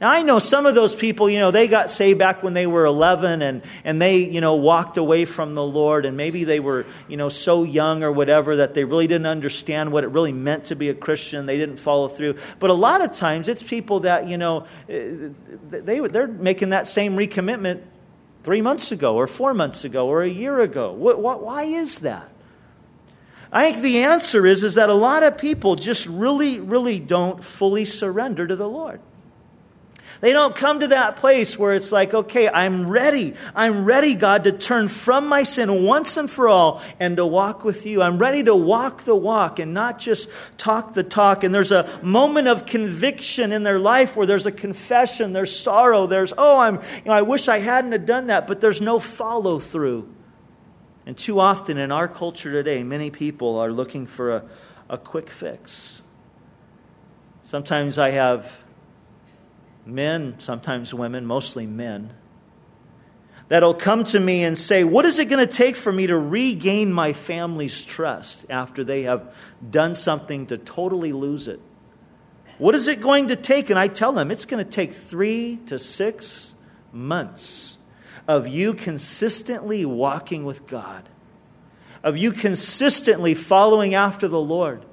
[0.00, 2.68] Now, I know some of those people, you know, they got saved back when they
[2.68, 6.60] were 11 and, and they, you know, walked away from the Lord and maybe they
[6.60, 10.32] were, you know, so young or whatever that they really didn't understand what it really
[10.32, 11.46] meant to be a Christian.
[11.46, 12.36] They didn't follow through.
[12.60, 15.30] But a lot of times it's people that, you know, eh,
[15.66, 17.82] they, they're making that same recommitment
[18.44, 20.92] three months ago or four months ago or a year ago.
[20.92, 22.30] What, what, why is that?
[23.50, 27.42] I think the answer is, is that a lot of people just really, really don't
[27.42, 29.00] fully surrender to the Lord.
[30.20, 33.34] They don't come to that place where it's like, okay, I'm ready.
[33.54, 37.64] I'm ready, God, to turn from my sin once and for all and to walk
[37.64, 38.02] with you.
[38.02, 41.44] I'm ready to walk the walk and not just talk the talk.
[41.44, 46.06] And there's a moment of conviction in their life where there's a confession, there's sorrow,
[46.06, 48.98] there's, oh, I'm, you know, I wish I hadn't have done that, but there's no
[48.98, 50.08] follow through.
[51.06, 54.44] And too often in our culture today, many people are looking for a,
[54.90, 56.02] a quick fix.
[57.44, 58.62] Sometimes I have
[59.88, 62.12] men, sometimes women, mostly men,
[63.48, 66.18] that'll come to me and say, What is it going to take for me to
[66.18, 69.34] regain my family's trust after they have
[69.70, 71.60] done something to totally lose it?
[72.58, 73.70] What is it going to take?
[73.70, 76.54] And I tell them, It's going to take three to six
[76.92, 77.78] months
[78.26, 81.08] of you consistently walking with God,
[82.02, 84.84] of you consistently following after the Lord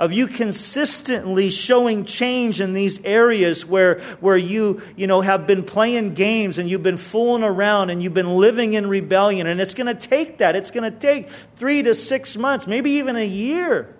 [0.00, 5.62] of you consistently showing change in these areas where, where you, you know, have been
[5.62, 9.46] playing games and you've been fooling around and you've been living in rebellion.
[9.46, 10.56] And it's going to take that.
[10.56, 13.94] It's going to take three to six months, maybe even a year,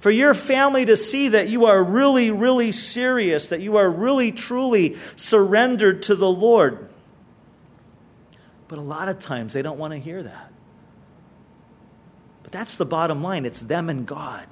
[0.00, 4.32] for your family to see that you are really, really serious, that you are really,
[4.32, 6.88] truly surrendered to the Lord.
[8.68, 10.50] But a lot of times they don't want to hear that.
[12.42, 14.48] But that's the bottom line it's them and God.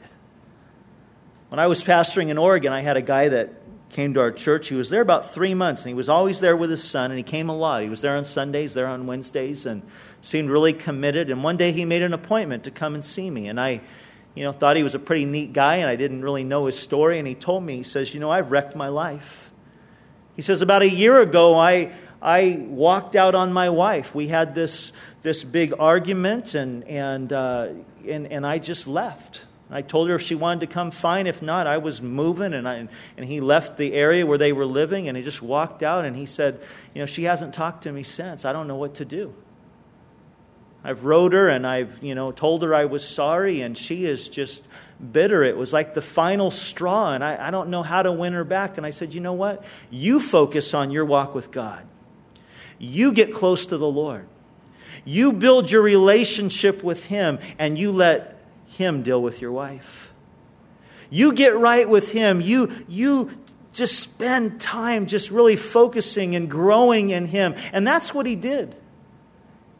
[1.52, 3.50] When I was pastoring in Oregon, I had a guy that
[3.90, 4.68] came to our church.
[4.68, 7.18] He was there about three months, and he was always there with his son, and
[7.18, 7.82] he came a lot.
[7.82, 9.82] He was there on Sundays, there on Wednesdays, and
[10.22, 11.28] seemed really committed.
[11.28, 13.82] And one day he made an appointment to come and see me, and I,
[14.34, 16.78] you know, thought he was a pretty neat guy, and I didn't really know his
[16.78, 17.18] story.
[17.18, 19.52] And he told me, he says, "You know, I've wrecked my life."
[20.36, 24.14] He says, "About a year ago, I I walked out on my wife.
[24.14, 24.90] We had this
[25.22, 27.68] this big argument, and and uh,
[28.08, 31.26] and and I just left." I told her if she wanted to come, fine.
[31.26, 32.52] If not, I was moving.
[32.52, 35.82] And, I, and he left the area where they were living and he just walked
[35.82, 36.60] out and he said,
[36.94, 38.44] You know, she hasn't talked to me since.
[38.44, 39.34] I don't know what to do.
[40.84, 44.28] I've wrote her and I've, you know, told her I was sorry and she is
[44.28, 44.64] just
[45.12, 45.42] bitter.
[45.44, 48.44] It was like the final straw and I, I don't know how to win her
[48.44, 48.76] back.
[48.76, 49.64] And I said, You know what?
[49.90, 51.86] You focus on your walk with God,
[52.78, 54.26] you get close to the Lord.
[55.04, 58.31] You build your relationship with Him and you let
[58.72, 60.12] him deal with your wife.
[61.12, 62.40] You get right with Him.
[62.40, 63.30] You, you
[63.74, 67.54] just spend time just really focusing and growing in Him.
[67.72, 68.74] And that's what He did.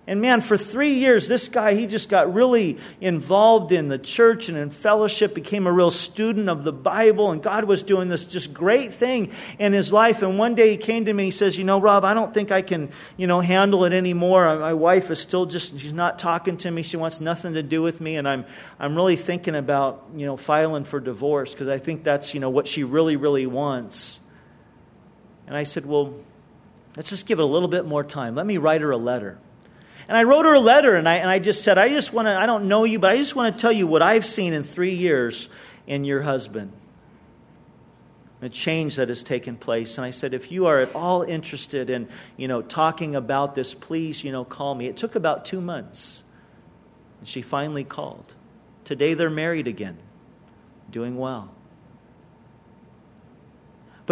[0.05, 4.49] And man, for three years, this guy, he just got really involved in the church
[4.49, 8.25] and in fellowship, became a real student of the Bible, and God was doing this
[8.25, 10.23] just great thing in his life.
[10.23, 12.51] And one day he came to me, he says, You know, Rob, I don't think
[12.51, 14.59] I can, you know, handle it anymore.
[14.59, 16.83] My wife is still just, she's not talking to me.
[16.83, 18.17] She wants nothing to do with me.
[18.17, 18.45] And I'm,
[18.81, 22.51] I'm really thinking about, you know, filing for divorce because I think that's, you know,
[22.51, 24.19] what she really, really wants.
[25.47, 26.13] And I said, Well,
[26.97, 28.35] let's just give it a little bit more time.
[28.35, 29.39] Let me write her a letter.
[30.13, 32.29] And I wrote her a letter and I, and I just said, I just want
[32.29, 34.53] to, I don't know you, but I just want to tell you what I've seen
[34.53, 35.49] in three years
[35.87, 36.71] in your husband.
[38.41, 39.97] The change that has taken place.
[39.97, 43.73] And I said, if you are at all interested in, you know, talking about this,
[43.73, 44.85] please, you know, call me.
[44.85, 46.25] It took about two months.
[47.21, 48.35] And she finally called.
[48.85, 49.97] Today they're married again,
[50.91, 51.55] doing well.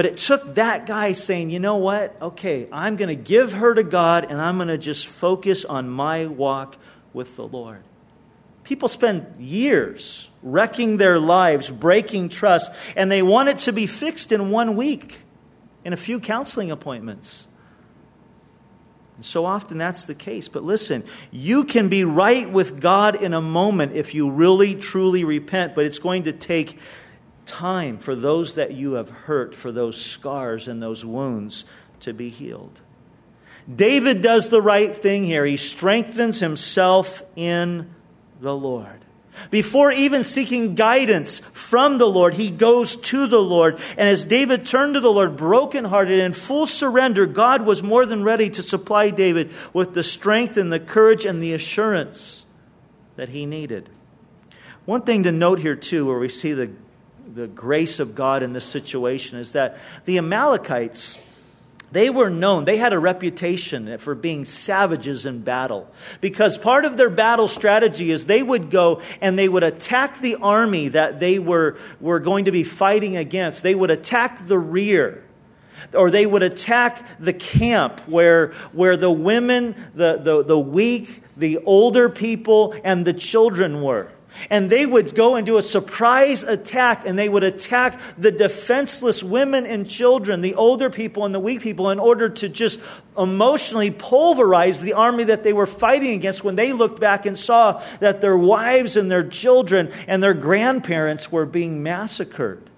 [0.00, 2.16] But it took that guy saying, you know what?
[2.22, 5.90] Okay, I'm going to give her to God and I'm going to just focus on
[5.90, 6.78] my walk
[7.12, 7.82] with the Lord.
[8.64, 14.32] People spend years wrecking their lives, breaking trust, and they want it to be fixed
[14.32, 15.18] in one week
[15.84, 17.46] in a few counseling appointments.
[19.16, 20.48] And so often that's the case.
[20.48, 25.24] But listen, you can be right with God in a moment if you really, truly
[25.24, 26.78] repent, but it's going to take
[27.50, 31.64] time for those that you have hurt, for those scars and those wounds
[32.00, 32.80] to be healed.
[33.72, 35.44] David does the right thing here.
[35.44, 37.90] He strengthens himself in
[38.40, 39.04] the Lord.
[39.50, 43.78] Before even seeking guidance from the Lord, he goes to the Lord.
[43.96, 48.22] And as David turned to the Lord, brokenhearted in full surrender, God was more than
[48.22, 52.44] ready to supply David with the strength and the courage and the assurance
[53.16, 53.88] that he needed.
[54.84, 56.70] One thing to note here, too, where we see the
[57.34, 61.18] the grace of God in this situation is that the Amalekites,
[61.92, 65.90] they were known, they had a reputation for being savages in battle.
[66.20, 70.36] Because part of their battle strategy is they would go and they would attack the
[70.36, 73.62] army that they were, were going to be fighting against.
[73.62, 75.24] They would attack the rear
[75.94, 81.58] or they would attack the camp where, where the women, the, the, the weak, the
[81.58, 84.12] older people, and the children were.
[84.48, 89.22] And they would go and do a surprise attack, and they would attack the defenseless
[89.22, 92.80] women and children, the older people and the weak people, in order to just
[93.18, 97.82] emotionally pulverize the army that they were fighting against when they looked back and saw
[98.00, 102.70] that their wives and their children and their grandparents were being massacred.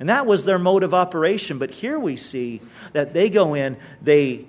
[0.00, 1.58] And that was their mode of operation.
[1.58, 2.62] But here we see
[2.94, 4.46] that they go in, they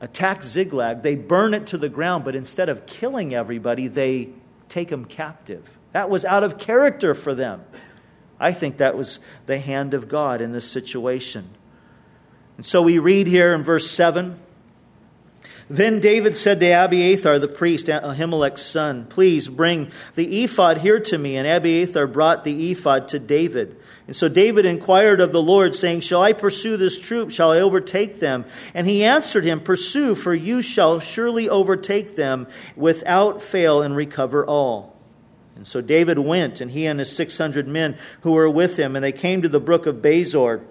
[0.00, 4.30] attack Ziklag, they burn it to the ground, but instead of killing everybody, they
[4.72, 5.68] take them captive.
[5.92, 7.62] That was out of character for them.
[8.40, 11.50] I think that was the hand of God in this situation.
[12.56, 14.40] And so we read here in verse 7
[15.68, 21.18] Then David said to Abiathar the priest, Ahimelech's son, Please bring the ephod here to
[21.18, 21.36] me.
[21.36, 23.78] And Abiathar brought the ephod to David.
[24.06, 27.30] And so David inquired of the Lord, saying, Shall I pursue this troop?
[27.30, 28.44] Shall I overtake them?
[28.74, 34.44] And he answered him, Pursue, for you shall surely overtake them without fail and recover
[34.44, 34.96] all.
[35.54, 39.04] And so David went, and he and his 600 men who were with him, and
[39.04, 40.62] they came to the brook of Besor,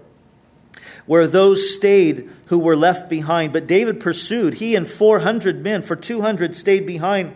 [1.06, 3.54] where those stayed who were left behind.
[3.54, 7.36] But David pursued, he and 400 men, for 200 stayed behind,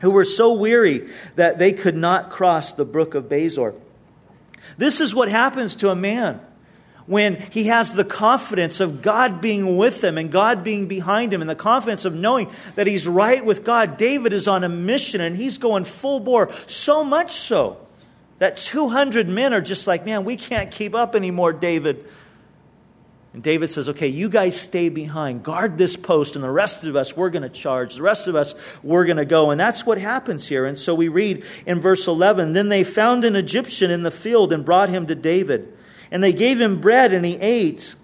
[0.00, 3.74] who were so weary that they could not cross the brook of Besor.
[4.76, 6.40] This is what happens to a man
[7.06, 11.40] when he has the confidence of God being with him and God being behind him
[11.40, 13.96] and the confidence of knowing that he's right with God.
[13.96, 17.78] David is on a mission and he's going full bore, so much so
[18.38, 22.04] that 200 men are just like, man, we can't keep up anymore, David.
[23.34, 26.94] And David says, okay, you guys stay behind, guard this post, and the rest of
[26.94, 27.96] us, we're going to charge.
[27.96, 28.54] The rest of us,
[28.84, 29.50] we're going to go.
[29.50, 30.64] And that's what happens here.
[30.64, 34.52] And so we read in verse 11 Then they found an Egyptian in the field
[34.52, 35.76] and brought him to David.
[36.12, 37.96] And they gave him bread, and he ate.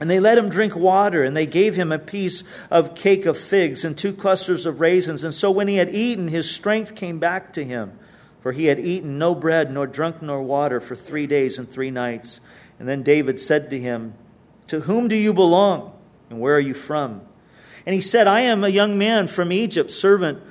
[0.00, 3.38] And they let him drink water, and they gave him a piece of cake of
[3.38, 5.22] figs and two clusters of raisins.
[5.22, 7.96] And so when he had eaten, his strength came back to him,
[8.40, 11.92] for he had eaten no bread, nor drunk nor water for three days and three
[11.92, 12.40] nights.
[12.80, 14.14] And then David said to him,
[14.68, 15.92] To whom do you belong,
[16.30, 17.22] and where are you from?
[17.86, 20.42] And he said, I am a young man from Egypt, servant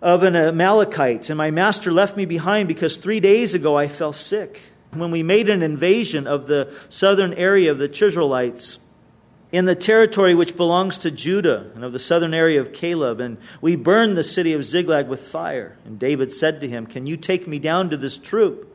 [0.00, 4.12] of an Amalekite, and my master left me behind because three days ago I fell
[4.12, 8.78] sick when we made an invasion of the southern area of the Cherethites
[9.52, 13.36] in the territory which belongs to Judah and of the southern area of Caleb, and
[13.60, 15.76] we burned the city of Ziklag with fire.
[15.84, 18.72] And David said to him, Can you take me down to this troop?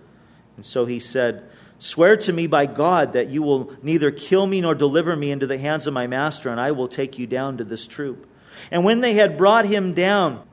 [0.58, 4.62] And so he said, Swear to me by God that you will neither kill me
[4.62, 7.58] nor deliver me into the hands of my master, and I will take you down
[7.58, 8.28] to this troop.
[8.72, 10.44] And when they had brought him down,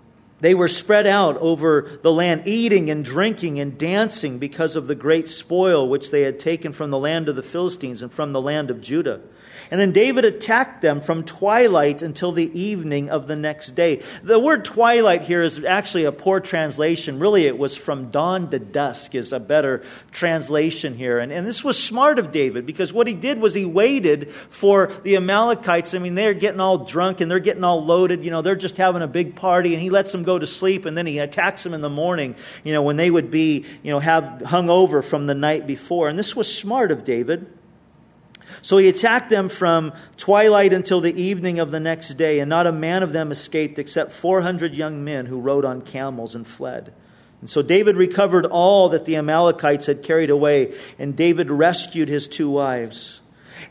[0.41, 4.97] they were spread out over the land, eating and drinking and dancing because of the
[4.97, 8.43] great spoil which they had taken from the land of the Philistines and from the
[8.43, 9.20] land of Judah.
[9.73, 14.03] And then David attacked them from twilight until the evening of the next day.
[14.23, 17.18] The word twilight here is actually a poor translation.
[17.18, 21.18] Really, it was from dawn to dusk, is a better translation here.
[21.18, 24.89] And, and this was smart of David because what he did was he waited for
[25.05, 25.95] the Amalekites.
[25.95, 28.27] I mean, they're getting all drunk and they're getting all loaded.
[28.27, 30.85] You know, they're just having a big party and he lets them go to sleep
[30.85, 33.91] and then he attacks them in the morning, you know, when they would be, you
[33.91, 36.09] know, have hung over from the night before.
[36.09, 37.51] And this was smart of David.
[38.63, 42.67] So he attacked them from twilight until the evening of the next day, and not
[42.67, 46.95] a man of them escaped except 400 young men who rode on camels and fled.
[47.41, 52.29] And so David recovered all that the Amalekites had carried away, and David rescued his
[52.29, 53.21] two wives.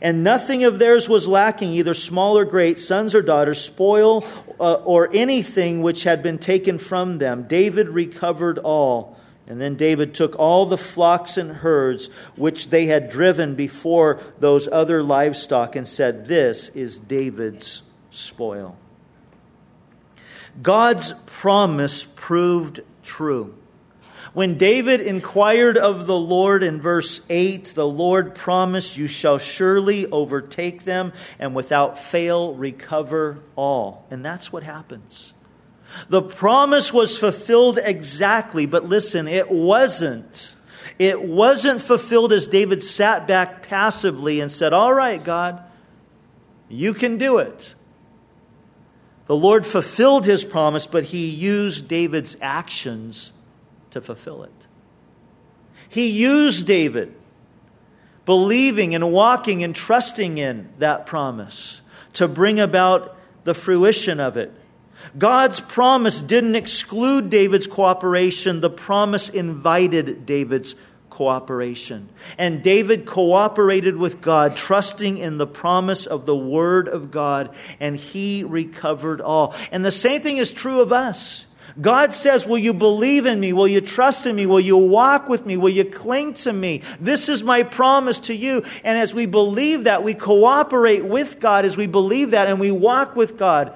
[0.00, 4.26] And nothing of theirs was lacking, either small or great, sons or daughters, spoil
[4.60, 7.44] uh, or anything which had been taken from them.
[7.44, 9.16] David recovered all.
[9.46, 14.68] And then David took all the flocks and herds which they had driven before those
[14.70, 18.76] other livestock and said, This is David's spoil.
[20.60, 23.54] God's promise proved true.
[24.32, 30.06] When David inquired of the Lord in verse 8, the Lord promised, You shall surely
[30.06, 34.06] overtake them and without fail recover all.
[34.10, 35.34] And that's what happens.
[36.08, 40.54] The promise was fulfilled exactly, but listen, it wasn't.
[40.98, 45.62] It wasn't fulfilled as David sat back passively and said, All right, God,
[46.68, 47.74] you can do it.
[49.26, 53.32] The Lord fulfilled his promise, but he used David's actions
[53.90, 54.66] to fulfill it.
[55.88, 57.14] He used David
[58.24, 61.80] believing and walking and trusting in that promise
[62.14, 64.52] to bring about the fruition of it.
[65.16, 70.74] God's promise didn't exclude David's cooperation, the promise invited David's
[71.10, 72.08] cooperation.
[72.38, 77.96] And David cooperated with God, trusting in the promise of the Word of God, and
[77.96, 79.54] he recovered all.
[79.70, 81.44] And the same thing is true of us.
[81.80, 83.52] God says, Will you believe in me?
[83.52, 84.46] Will you trust in me?
[84.46, 85.56] Will you walk with me?
[85.56, 86.82] Will you cling to me?
[87.00, 88.62] This is my promise to you.
[88.84, 92.70] And as we believe that, we cooperate with God as we believe that and we
[92.70, 93.72] walk with God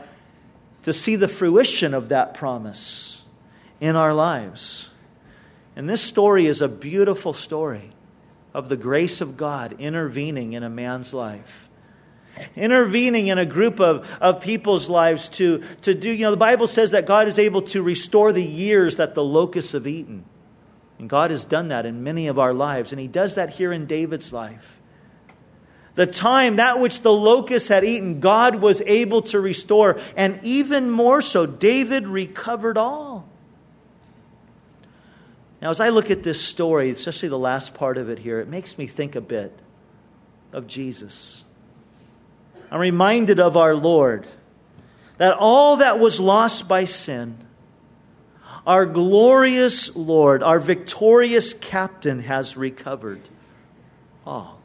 [0.87, 3.25] to see the fruition of that promise
[3.81, 4.89] in our lives.
[5.75, 7.91] And this story is a beautiful story
[8.55, 11.69] of the grace of God intervening in a man's life.
[12.55, 16.69] Intervening in a group of, of people's lives to, to do, you know, the Bible
[16.69, 20.25] says that God is able to restore the years that the locusts have eaten.
[21.01, 22.93] And God has done that in many of our lives.
[22.93, 24.76] And He does that here in David's life
[25.97, 29.99] the time that which the locust had eaten, God was able to restore.
[30.17, 33.29] And even more so, David recovered all.
[35.61, 38.47] Now, as I look at this story, especially the last part of it here, it
[38.47, 39.59] makes me think a bit
[40.53, 41.45] of Jesus.
[42.71, 44.27] I'm reminded of our Lord
[45.17, 47.39] that all that was lost by sin,
[48.67, 53.21] Our glorious Lord, our victorious captain, has recovered
[54.27, 54.56] all.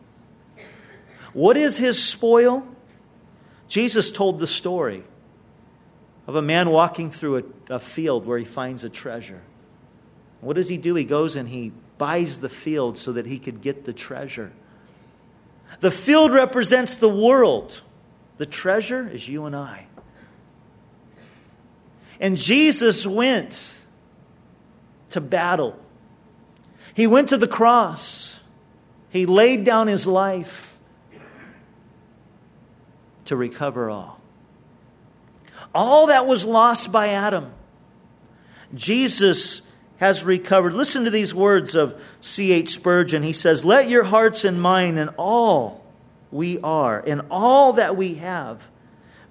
[1.33, 2.67] What is his spoil?
[3.67, 5.03] Jesus told the story
[6.27, 7.37] of a man walking through
[7.69, 9.41] a, a, field where he finds a treasure.
[10.41, 10.93] What does he do?
[10.95, 14.51] He goes and he buys the field so that he could get the treasure.
[15.79, 17.81] The field represents the world,
[18.37, 19.87] the treasure is you and I.
[22.19, 23.73] And Jesus went
[25.11, 25.77] to battle.
[26.93, 28.39] He went to the cross.
[29.09, 30.70] He laid down his life
[33.31, 34.19] to recover all.
[35.73, 37.53] All that was lost by Adam,
[38.75, 39.61] Jesus
[39.99, 40.73] has recovered.
[40.73, 42.67] Listen to these words of C.H.
[42.67, 43.23] Spurgeon.
[43.23, 45.85] He says, Let your hearts and mine and all
[46.29, 48.69] we are and all that we have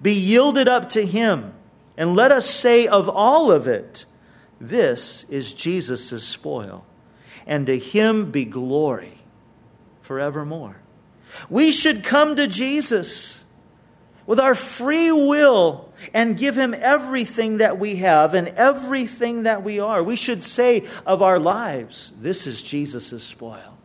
[0.01, 1.53] be yielded up to Him,
[1.95, 4.05] and let us say of all of it,
[4.59, 6.85] this is Jesus' spoil,
[7.45, 9.19] and to him be glory
[10.01, 10.77] forevermore.
[11.51, 13.40] We should come to Jesus
[14.31, 19.81] with our free will and give him everything that we have and everything that we
[19.81, 20.01] are.
[20.01, 23.77] We should say of our lives, This is Jesus' spoil.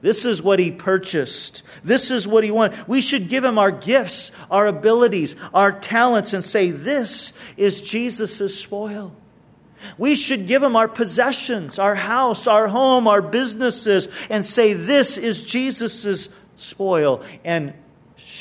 [0.00, 1.64] This is what he purchased.
[1.84, 2.88] This is what he wanted.
[2.88, 8.58] We should give him our gifts, our abilities, our talents, and say, This is Jesus'
[8.58, 9.14] spoil.
[9.98, 15.18] We should give him our possessions, our house, our home, our businesses, and say, This
[15.18, 17.22] is Jesus' spoil.
[17.44, 17.74] And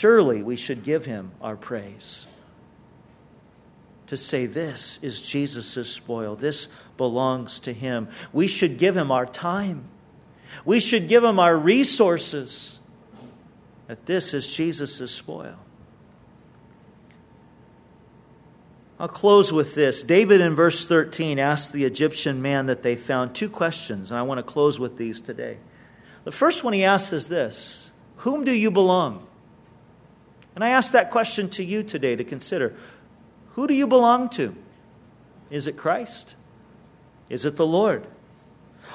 [0.01, 2.25] surely we should give him our praise.
[4.07, 6.35] To say, This is Jesus' spoil.
[6.35, 8.07] This belongs to him.
[8.33, 9.83] We should give him our time.
[10.65, 12.79] We should give him our resources.
[13.87, 15.55] That this is Jesus' spoil.
[18.99, 20.01] I'll close with this.
[20.01, 24.23] David in verse 13 asked the Egyptian man that they found two questions, and I
[24.23, 25.57] want to close with these today.
[26.23, 29.27] The first one he asks is this Whom do you belong?
[30.55, 32.75] And I ask that question to you today to consider.
[33.51, 34.55] Who do you belong to?
[35.49, 36.35] Is it Christ?
[37.29, 38.05] Is it the Lord?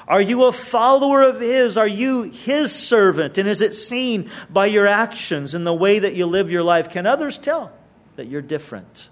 [0.07, 1.77] Are you a follower of His?
[1.77, 3.37] Are you His servant?
[3.37, 6.89] And is it seen by your actions and the way that you live your life?
[6.89, 7.71] Can others tell
[8.15, 9.09] that you're different?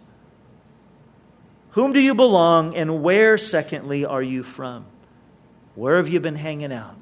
[1.72, 4.86] Whom do you belong, and where, secondly, are you from?
[5.74, 6.96] Where have you been hanging out?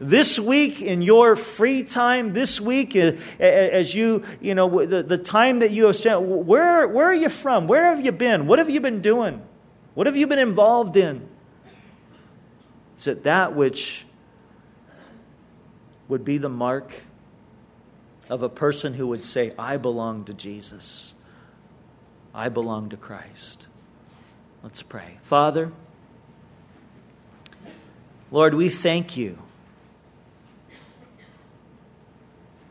[0.00, 5.60] This week, in your free time, this week, as you, you know, the, the time
[5.60, 7.66] that you have spent, where, where are you from?
[7.68, 8.46] Where have you been?
[8.46, 9.40] What have you been doing?
[9.94, 11.28] What have you been involved in?
[12.98, 14.04] Is it that which
[16.08, 16.92] would be the mark
[18.28, 21.14] of a person who would say, I belong to Jesus?
[22.34, 23.68] I belong to Christ.
[24.62, 25.18] Let's pray.
[25.22, 25.70] Father,
[28.32, 29.38] Lord, we thank you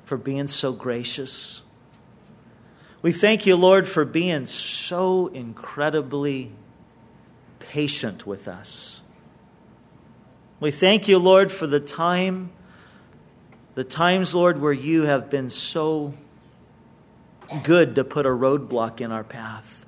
[0.04, 1.62] for being so gracious.
[3.02, 6.52] We thank you, Lord, for being so incredibly
[7.60, 9.02] patient with us.
[10.60, 12.52] We thank you, Lord, for the time,
[13.76, 16.14] the times, Lord, where you have been so
[17.64, 19.86] good to put a roadblock in our path,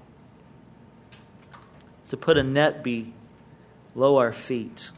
[2.10, 4.92] to put a net below our feet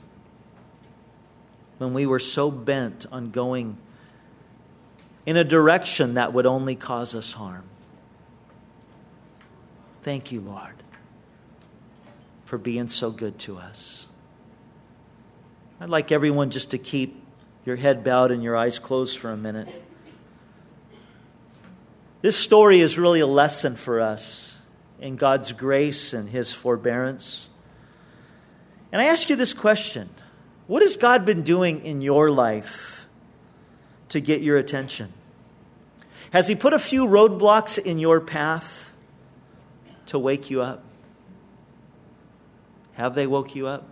[1.78, 3.78] when we were so bent on going
[5.28, 7.65] in a direction that would only cause us harm.
[10.01, 10.82] Thank you, Lord,
[12.45, 14.07] for being so good to us.
[15.82, 17.21] I'd like everyone just to keep
[17.65, 19.67] your head bowed and your eyes closed for a minute.
[22.21, 24.55] This story is really a lesson for us
[25.01, 27.49] in God's grace and His forbearance.
[28.93, 30.09] And I ask you this question
[30.67, 33.05] What has God been doing in your life
[34.07, 35.11] to get your attention?
[36.32, 38.91] Has He put a few roadblocks in your path
[40.07, 40.84] to wake you up?
[42.93, 43.88] Have they woke you up?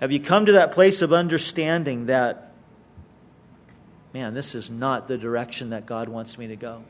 [0.00, 2.50] Have you come to that place of understanding that
[4.12, 6.82] man, this is not the direction that God wants me to go.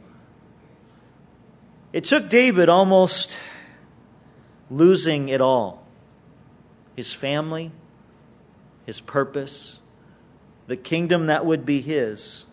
[1.93, 3.37] It took David almost
[4.71, 5.85] losing it all
[6.97, 7.73] his family,
[8.87, 9.79] his purpose,
[10.67, 12.45] the kingdom that would be his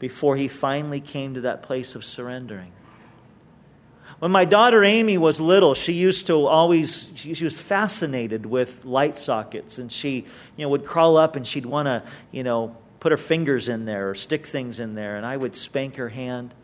[0.00, 2.72] before he finally came to that place of surrendering.
[4.18, 9.16] When my daughter Amy was little, she used to always, she was fascinated with light
[9.16, 9.78] sockets.
[9.78, 10.26] And she,
[10.56, 13.86] you know, would crawl up and she'd want to, you know, put her fingers in
[13.86, 16.54] there or stick things in there, and I would spank her hand.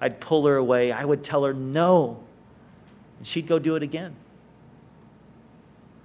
[0.00, 0.92] I'd pull her away.
[0.92, 2.22] I would tell her no.
[3.18, 4.14] And she'd go do it again.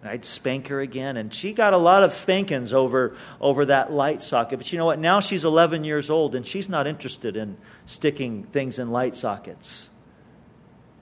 [0.03, 1.15] And I'd spank her again.
[1.15, 4.59] And she got a lot of spankings over, over that light socket.
[4.59, 4.99] But you know what?
[4.99, 9.89] Now she's 11 years old and she's not interested in sticking things in light sockets.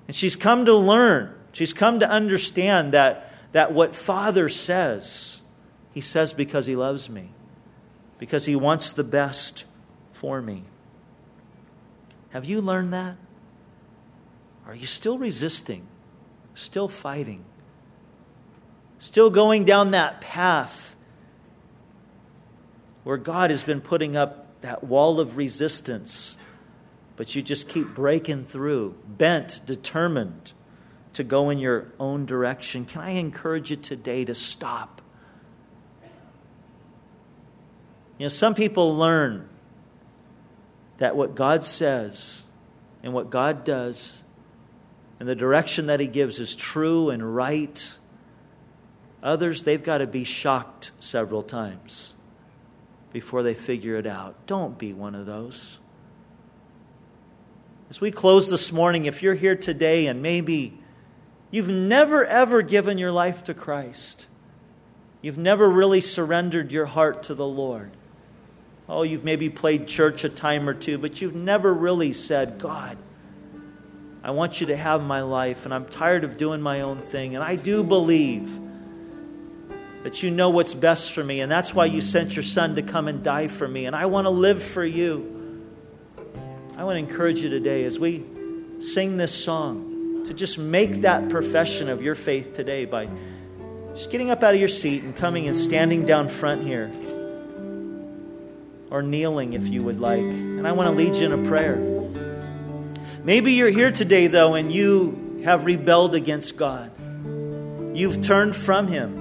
[0.08, 5.42] And she's come to learn, she's come to understand that, that what Father says,
[5.94, 7.32] He says because He loves me,
[8.20, 9.64] because He wants the best
[10.12, 10.66] for me.
[12.30, 13.18] Have you learned that?
[14.68, 15.88] Are you still resisting?
[16.54, 17.46] Still fighting?
[19.02, 20.96] Still going down that path
[23.04, 26.38] where God has been putting up that wall of resistance,
[27.16, 30.54] but you just keep breaking through, bent, determined
[31.14, 32.86] to go in your own direction.
[32.86, 35.02] Can I encourage you today to stop?
[38.20, 39.50] You know, some people learn
[41.00, 42.44] that what God says
[43.02, 44.22] and what God does
[45.20, 47.98] and the direction that He gives is true and right.
[49.24, 52.14] Others, they've got to be shocked several times
[53.14, 54.36] before they figure it out.
[54.48, 55.80] Don't be one of those.
[57.90, 60.78] As we close this morning, if you're here today and maybe
[61.52, 64.28] you've never ever given your life to Christ,
[65.22, 67.92] you've never really surrendered your heart to the Lord,
[68.92, 72.98] Oh, you've maybe played church a time or two, but you've never really said, God,
[74.22, 77.34] I want you to have my life, and I'm tired of doing my own thing.
[77.36, 78.60] And I do believe
[80.04, 82.82] that you know what's best for me, and that's why you sent your son to
[82.82, 85.64] come and die for me, and I want to live for you.
[86.78, 88.26] I want to encourage you today as we
[88.80, 93.08] sing this song to just make that profession of your faith today by
[93.94, 96.92] just getting up out of your seat and coming and standing down front here
[98.90, 100.22] or kneeling if you would like.
[100.22, 101.78] And I want to lead you in a prayer.
[103.24, 106.92] Maybe you're here today, though, and you have rebelled against God.
[107.96, 109.21] You've turned from Him.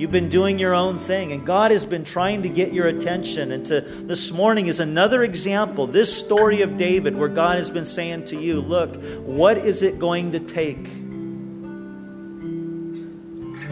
[0.00, 3.52] You've been doing your own thing, and God has been trying to get your attention.
[3.52, 7.84] And to, this morning is another example, this story of David, where God has been
[7.84, 8.96] saying to you, Look,
[9.26, 10.86] what is it going to take?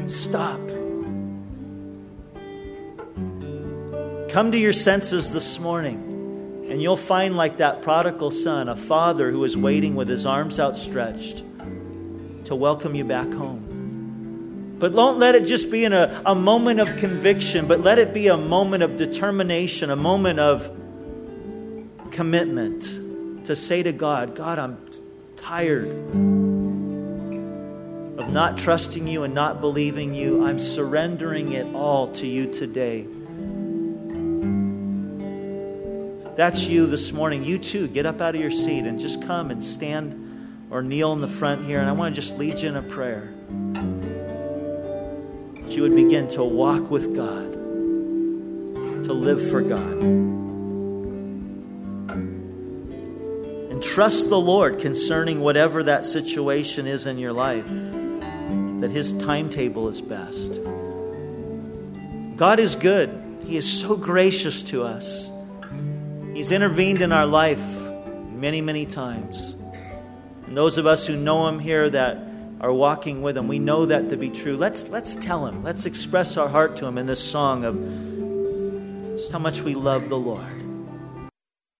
[0.07, 0.61] Stop.
[4.29, 9.31] Come to your senses this morning, and you'll find, like that prodigal son, a father
[9.31, 11.39] who is waiting with his arms outstretched
[12.45, 13.68] to welcome you back home.
[14.79, 18.15] But don't let it just be in a, a moment of conviction, but let it
[18.15, 20.71] be a moment of determination, a moment of
[22.11, 24.79] commitment to say to God, God, I'm
[25.37, 25.89] tired
[28.19, 30.45] of not trusting you and not believing you.
[30.45, 33.07] I'm surrendering it all to you today.
[36.39, 39.51] that's you this morning, you too, get up out of your seat and just come
[39.51, 41.81] and stand or kneel in the front here.
[41.81, 43.29] And I want to just lead you in a prayer.
[45.71, 47.53] You would begin to walk with God,
[49.05, 50.03] to live for God.
[53.71, 59.87] And trust the Lord concerning whatever that situation is in your life, that His timetable
[59.87, 60.59] is best.
[62.37, 65.31] God is good, He is so gracious to us.
[66.35, 67.63] He's intervened in our life
[68.33, 69.55] many, many times.
[70.47, 72.19] And those of us who know Him here that
[72.61, 74.57] are walking with Him, we know that to be true.
[74.57, 77.77] Let's, let's tell Him, let's express our heart to Him in this song of
[79.17, 80.58] just how much we love the Lord.